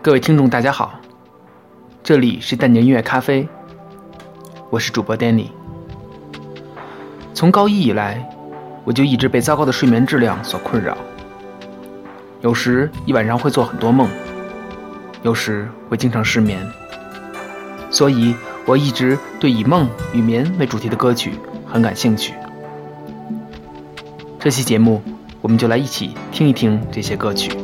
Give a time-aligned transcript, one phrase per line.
[0.00, 0.98] 各位听众，大家好，
[2.02, 3.46] 这里是淡年音乐咖啡，
[4.70, 5.48] 我是主播 Danny。
[7.34, 8.28] 从高一以来，
[8.84, 10.96] 我就一直被糟糕的睡眠质量所困扰，
[12.40, 14.08] 有时一晚上会做很多梦，
[15.22, 16.58] 有时会经常失眠，
[17.90, 18.34] 所以
[18.66, 21.32] 我一直对以梦与眠为主题的歌曲
[21.66, 22.34] 很感兴趣。
[24.40, 25.00] 这期节目，
[25.40, 27.61] 我们就来一起听一听这些歌曲。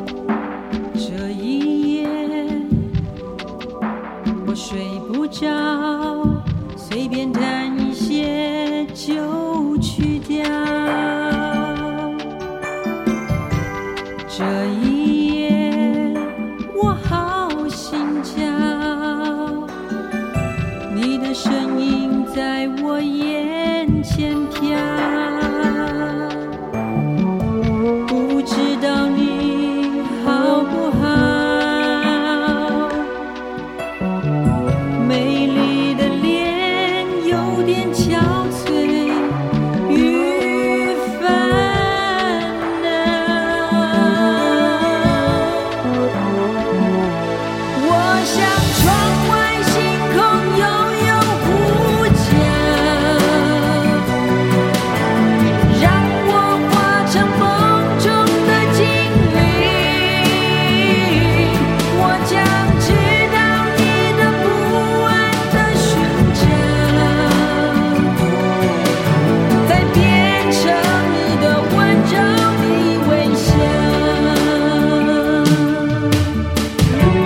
[24.03, 24.68] 千篇。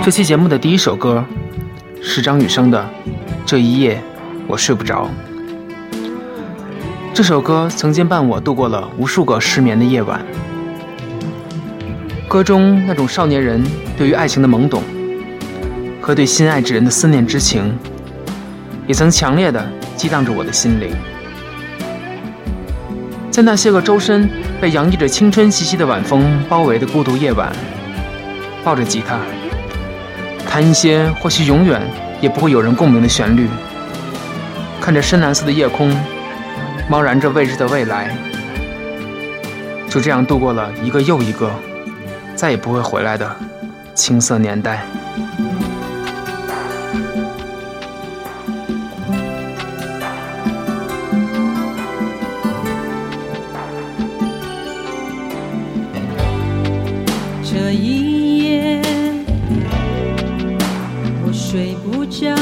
[0.05, 1.23] 这期节目的第一首歌
[2.01, 2.77] 是张雨生的
[3.45, 4.01] 《这一夜
[4.47, 5.09] 我睡不着》。
[7.13, 10.19] 这首歌曾经伴我度过了无数个失眠的夜晚。
[12.27, 13.63] 歌中那种少年人
[13.97, 14.83] 对于爱情的懵懂
[16.01, 17.73] 和对心爱之人的思念之情，
[18.85, 20.91] 也曾强烈的激荡着我的心灵。
[23.31, 24.29] 在那些个周身
[24.59, 27.49] 被洋溢着青春气息的晚风包围的孤独夜晚，
[28.65, 29.17] 抱着吉他。
[30.53, 31.81] 弹一些或许永远
[32.21, 33.49] 也不会有人共鸣的旋律，
[34.79, 35.91] 看着深蓝色的夜空，
[36.87, 38.15] 茫然着未知的未来，
[39.89, 41.49] 就这样度过了一个又一个，
[42.35, 43.27] 再也不会回来的
[43.95, 44.83] 青涩年代。
[62.13, 62.35] 想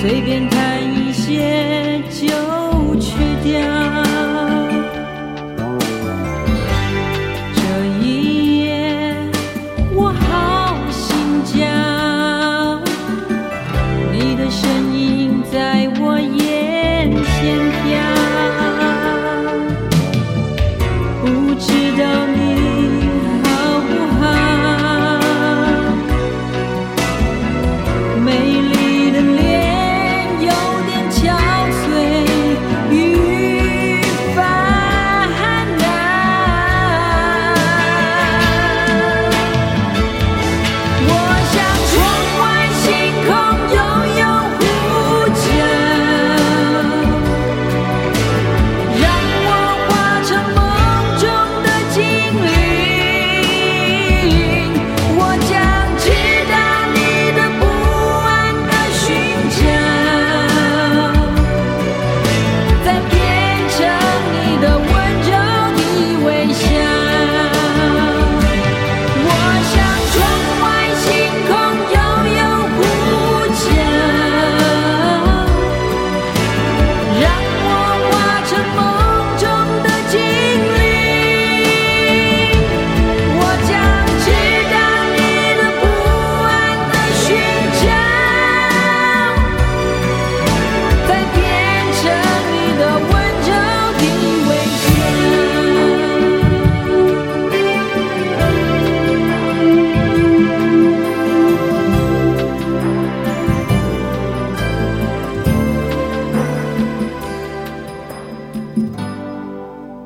[0.00, 1.71] 随便谈一些。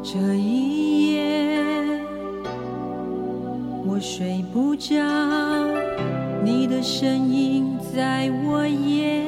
[0.08, 1.84] 这一夜，
[3.84, 4.94] 我睡不着，
[6.44, 9.25] 你的身影在我眼。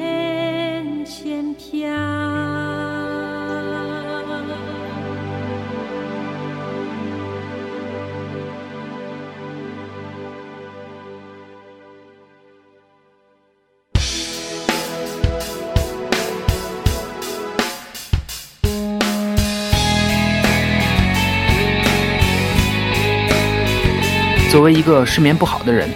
[24.49, 25.87] 作为一个失眠不好的人，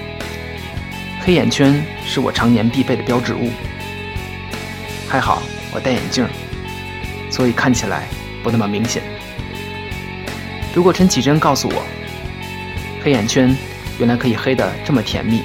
[1.26, 3.50] 黑眼圈是我常年必备的标志物。
[5.10, 5.42] 还好
[5.74, 6.24] 我戴眼镜，
[7.32, 8.08] 所以看起来
[8.44, 9.02] 不那么明显。
[10.72, 11.84] 如果陈绮贞告诉我，
[13.04, 13.56] 黑眼圈
[13.98, 15.42] 原来可以黑的这么甜蜜，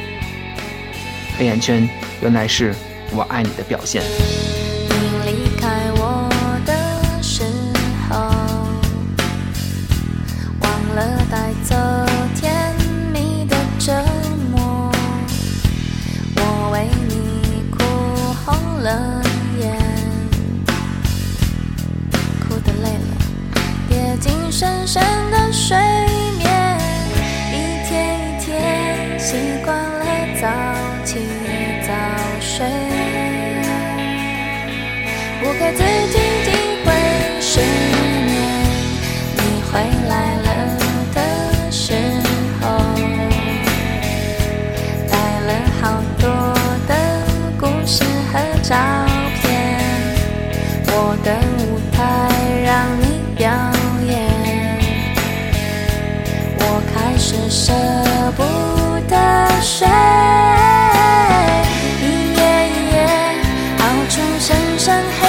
[1.38, 1.88] 黑眼圈
[2.20, 2.74] 原来是
[3.12, 4.02] 我爱你的表现。
[24.88, 25.87] 山的水。
[64.88, 65.27] 伤黑。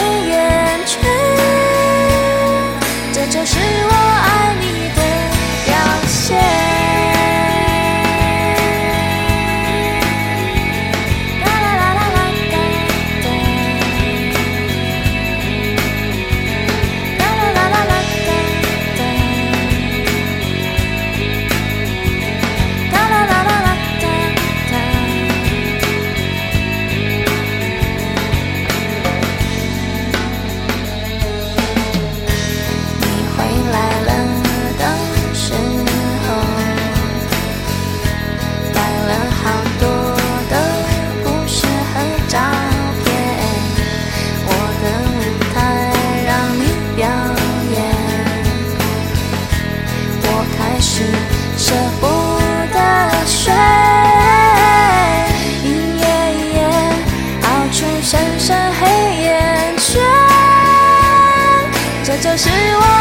[62.39, 62.47] 是
[62.77, 62.98] 我。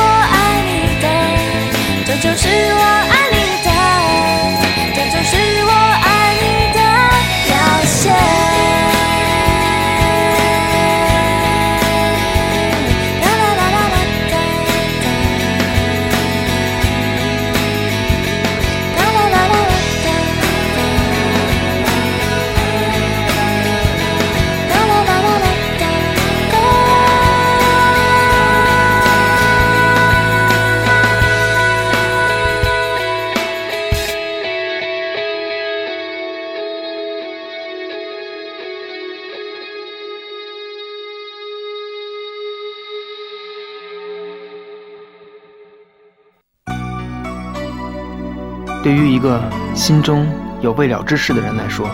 [48.83, 49.41] 对于一个
[49.73, 50.27] 心中
[50.59, 51.89] 有未了之事的人来说，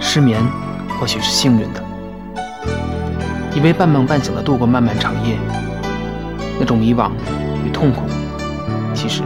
[0.00, 0.40] 失眠
[0.98, 1.84] 或许是幸运的，
[3.54, 5.36] 因为半梦半醒的度过漫漫长夜，
[6.58, 7.10] 那种迷惘
[7.66, 8.06] 与痛苦，
[8.94, 9.22] 其实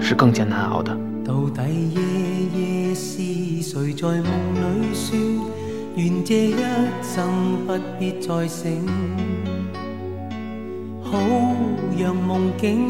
[0.00, 0.96] 是更加难熬的。
[1.26, 4.22] 到底夜夜是谁在梦
[4.82, 5.16] 里说，
[5.96, 6.54] 愿这一
[7.02, 7.28] 生
[7.66, 8.86] 不必再醒，
[11.02, 11.18] 好
[11.98, 12.86] 让梦境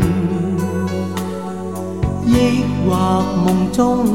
[2.28, 4.06] 抑或梦中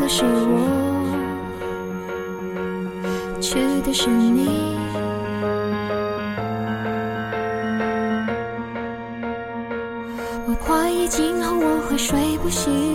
[0.00, 0.66] 的是我，
[3.40, 4.48] 去的是你。
[10.48, 12.89] 我怀疑今后我会睡不醒。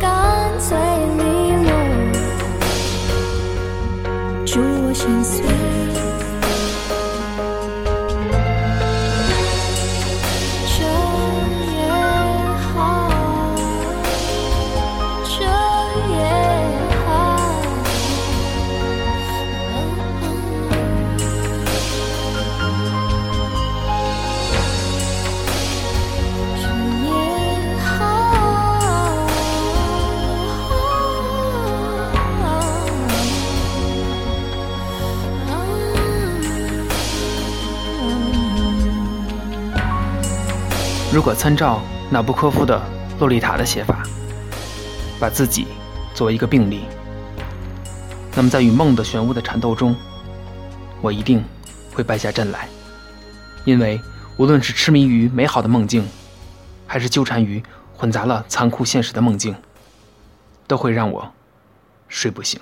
[0.00, 0.74] 干脆
[1.18, 1.72] 利落，
[4.46, 6.01] 祝我心碎。
[41.12, 42.74] 如果参照纳布科夫的
[43.20, 44.02] 《洛丽塔》的写法，
[45.20, 45.66] 把自己
[46.14, 46.84] 作为一个病例，
[48.34, 49.94] 那么在与梦的漩涡的缠斗中，
[51.02, 51.44] 我一定
[51.92, 52.66] 会败下阵来，
[53.66, 54.00] 因为
[54.38, 56.02] 无论是痴迷于美好的梦境，
[56.86, 57.62] 还是纠缠于
[57.94, 59.54] 混杂了残酷现实的梦境，
[60.66, 61.30] 都会让我
[62.08, 62.58] 睡不醒。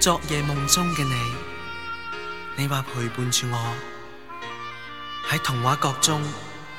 [0.00, 1.14] 昨夜梦中嘅你，
[2.56, 3.74] 你话陪伴住我，
[5.28, 6.22] 喺童话国中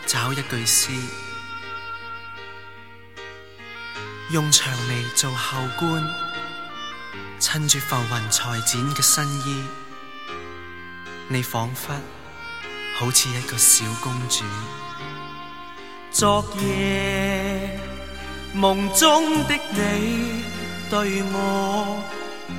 [0.07, 0.89] 找一句诗，
[4.31, 6.03] 用蔷薇做后冠，
[7.39, 9.63] 衬住浮云裁剪嘅新衣，
[11.27, 11.93] 你仿佛
[12.95, 14.43] 好似一个小公主。
[16.09, 17.79] 昨夜
[18.55, 20.43] 梦中的你
[20.89, 22.01] 对我。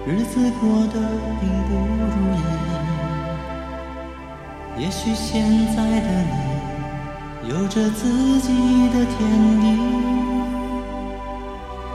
[0.08, 1.00] 日子过得
[1.42, 2.42] 并不如意，
[4.84, 6.08] 也许现在的
[7.42, 8.54] 你有着自己
[8.90, 9.80] 的天地。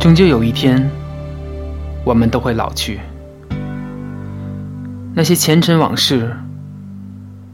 [0.03, 0.85] 终究有一天，
[2.03, 2.99] 我们都会老去。
[5.15, 6.29] 那些前尘往事，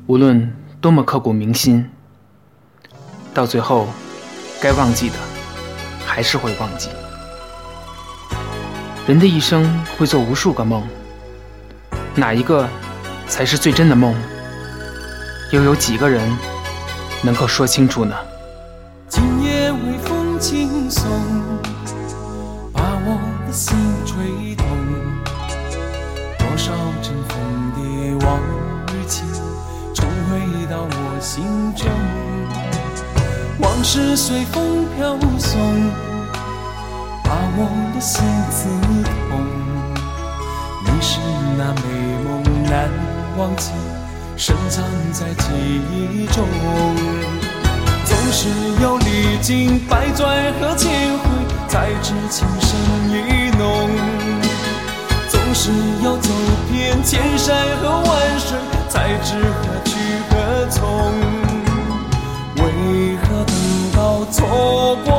[0.08, 1.86] 无论多么刻骨铭心，
[3.36, 3.88] 到最后，
[4.60, 5.16] 该忘记的
[6.08, 6.90] 还是会忘记。
[9.08, 10.82] 人的一生会做无数个梦，
[12.16, 12.68] 哪一个
[13.28, 14.16] 才是最真的梦？
[15.52, 16.28] 又有几个人
[17.22, 18.16] 能够说清楚呢？
[19.08, 20.90] 今夜微风轻
[23.62, 24.16] 心吹
[24.56, 24.66] 痛，
[26.38, 28.40] 多少尘封的往
[28.88, 29.28] 日情，
[29.94, 31.44] 重回到我心
[31.76, 31.86] 中。
[33.62, 35.60] 往事随风飘送，
[37.26, 38.70] 把我的心刺
[39.28, 39.44] 痛。
[40.86, 41.20] 你是
[41.58, 42.90] 那美梦难
[43.38, 43.72] 忘记，
[44.38, 46.48] 深藏在记忆中。
[48.06, 48.48] 总是
[48.82, 50.28] 要历经百转
[50.62, 51.26] 和千回，
[51.68, 53.49] 才知情深意。
[57.02, 58.58] 千山和万水，
[58.90, 59.98] 才知何去
[60.30, 61.14] 何从。
[62.58, 65.19] 为何等到错过？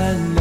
[0.00, 0.39] and